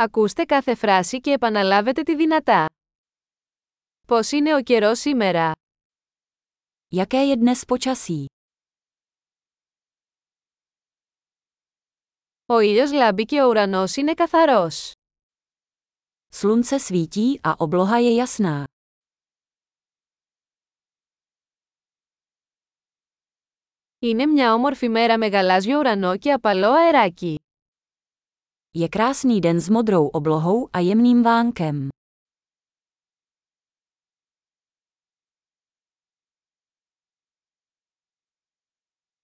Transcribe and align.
Ακούστε 0.00 0.44
κάθε 0.44 0.74
φράση 0.74 1.20
και 1.20 1.30
επαναλάβετε 1.32 2.02
τη 2.02 2.16
δυνατά. 2.16 2.66
Πώς 4.06 4.30
είναι 4.30 4.54
ο 4.54 4.62
καιρός 4.62 4.98
σήμερα; 4.98 5.52
Jaké 6.94 7.06
je 7.06 7.36
dnes 7.36 7.60
počasí? 7.66 8.24
Ο 12.46 12.58
ήλιος 12.58 12.92
λάμπει 12.92 13.24
και 13.24 13.42
ο 13.42 13.48
ουρανός 13.48 13.96
είναι 13.96 14.14
καθαρός. 14.14 14.92
Slunce 16.34 16.78
svítí 16.78 17.40
a 17.42 17.54
obloha 17.56 17.98
je 18.00 18.24
jasná. 18.24 18.64
Είναι 23.98 24.26
μια 24.26 24.54
όμορφη 24.54 24.88
μέρα 24.88 25.18
με 25.18 25.26
γαλάζιο 25.26 25.78
ουρανό 25.78 26.16
και 26.16 26.32
απαλό 26.32 26.72
αεράκι. 26.72 27.36
Je 28.75 28.89
krásný 28.89 29.41
den 29.41 29.61
s 29.61 29.69
modrou 29.69 30.09
oblohou 30.09 30.69
a 30.73 30.79
jemným 30.79 31.23
vánkem. 31.23 31.89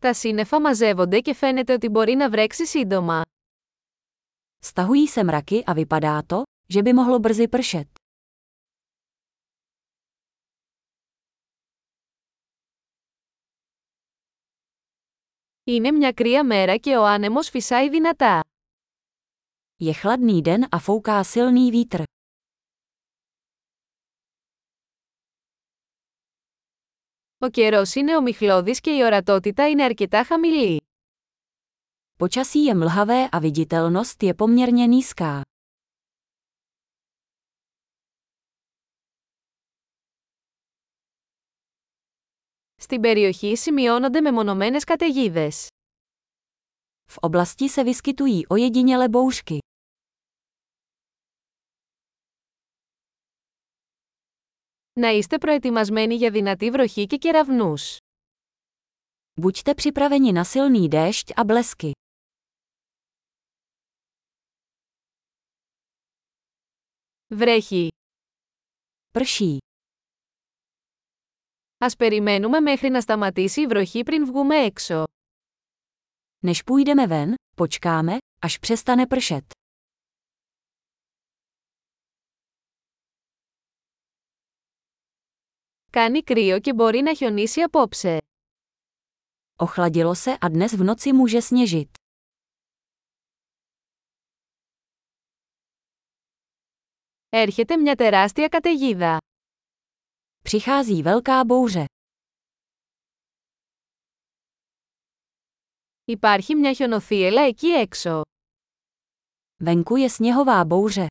Τα 0.00 0.14
σύννεφα 0.14 0.60
μαζεύονται 0.60 1.20
και 1.20 1.34
φαίνεται 1.34 1.72
ότι 1.72 1.88
μπορεί 1.88 2.14
να 2.14 2.30
βρέξει 2.30 2.66
σύντομα. 2.66 3.22
Stahují 4.64 5.08
se 5.14 5.22
mraky 5.24 5.62
a 5.64 5.72
vypadá 5.74 6.22
to, 6.26 6.42
že 6.72 6.80
by 6.82 6.92
mohlo 6.92 7.18
brzy 7.20 7.48
pršet. 7.48 7.88
Είναι 15.64 15.90
μια 15.90 16.12
κρύα 16.12 16.44
μέρα 16.44 16.76
και 16.76 16.96
ο 16.96 17.04
άνεμος 17.04 17.48
φυσάει 17.48 17.88
δυνατά. 17.88 18.40
Je 19.80 19.92
chladný 19.92 20.42
den 20.42 20.66
a 20.72 20.78
fouká 20.78 21.24
silný 21.24 21.70
vítr. 21.70 22.02
Ο 27.38 27.48
καιρός 27.50 27.94
είναι 27.94 28.16
ομιχλώδης 28.16 28.80
και 28.80 28.90
η 28.96 29.02
ορατότητα 29.02 29.68
είναι 29.68 29.84
αρκετά 29.84 30.24
χαμηλή. 30.24 30.80
Počasí 32.18 32.64
je 32.68 32.74
mlhavé 32.74 33.28
a 33.32 33.38
viditelnost 33.38 34.22
je 34.22 34.34
poměrně 34.34 34.86
nízká. 34.86 35.42
Στην 42.76 43.00
περιοχή 43.00 43.56
σημειώνονται 43.56 44.20
μεμονωμένες 44.20 44.84
καταιγίδες. 44.84 45.68
V 47.06 47.18
oblasti 47.20 47.68
se 47.68 47.84
vyskytují 47.84 48.46
ojediněle 48.46 49.08
bouřky. 49.08 49.58
Να 54.98 55.08
είστε 55.08 55.38
προετοιμασμένοι 55.38 56.14
για 56.14 56.30
δυνατή 56.30 56.70
βροχή 56.70 57.06
και 57.06 57.16
κεραυνούς. 57.16 57.96
Buďte 59.40 59.74
připraveni 59.74 60.32
na 60.32 60.44
silný 60.44 60.88
déšť 60.88 61.32
a 61.34 61.42
blesky. 61.44 61.90
Βρέχει. 67.34 67.88
Prší. 69.10 69.56
Ας 71.78 71.96
περιμένουμε 71.96 72.60
μέχρι 72.60 72.88
να 72.88 73.00
σταματήσει 73.00 73.60
η 73.60 73.66
βροχή 73.66 74.02
πριν 74.02 74.26
βγούμε 74.26 74.56
έξω. 74.56 75.04
Než 76.44 76.62
půjdeme 76.62 77.06
ven, 77.06 77.34
počkáme, 77.56 78.18
až 78.40 78.58
přestane 78.58 79.06
pršet. 79.06 79.44
Κάνει 85.92 86.22
κρύο 86.22 86.60
και 86.60 86.72
μπορεί 86.74 87.00
να 87.00 87.14
χιονίσει 87.14 87.60
απόψε. 87.60 88.18
Ochladilo 89.56 90.14
se 90.14 90.38
a 90.40 90.48
dnes 90.48 90.72
v 90.76 90.82
noci 90.84 91.12
může 91.12 91.40
sněžit. 91.40 91.98
Έρχεται 97.28 97.76
μια 97.76 97.94
τεράστια 97.94 98.48
καταιγίδα. 98.48 99.16
Přichází 100.44 101.02
velká 101.02 101.44
bouře. 101.44 101.84
Υπάρχει 106.04 106.54
μια 106.54 106.72
χιονοθύελα 106.72 107.42
εκεί 107.42 107.66
έξω. 107.66 108.20
Venku 109.64 109.96
je 109.96 110.10
sněhová 110.10 110.64
bouře. 110.64 111.06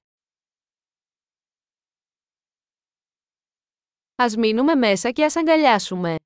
Ας 4.21 4.37
μείνουμε 4.37 4.75
μέσα 4.75 5.11
και 5.11 5.25
ας 5.25 5.37
αγκαλιάσουμε. 5.37 6.17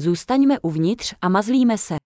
Zůstaňme 0.00 0.60
uvnitř 0.62 1.12
a 1.20 1.28
mazlíme 1.28 1.76
se. 1.78 1.96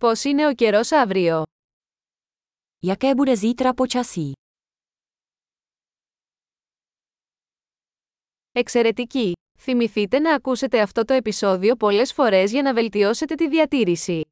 Πώς 0.00 0.24
είναι 0.24 0.46
ο 0.46 0.54
καιρός 0.54 0.92
αύριο; 0.92 1.42
Jaké 2.86 3.14
bude 3.14 3.36
zítra 3.36 3.72
počasí? 3.74 4.32
Εξαιρετική! 8.52 9.32
Θυμηθείτε 9.58 10.18
να 10.18 10.34
ακούσετε 10.34 10.80
αυτό 10.80 11.04
το 11.04 11.14
επεισόδιο 11.14 11.76
πολλές 11.76 12.12
φορές 12.12 12.50
για 12.50 12.62
να 12.62 12.74
βελτιώσετε 12.74 13.34
τη 13.34 13.48
διατήρηση. 13.48 14.31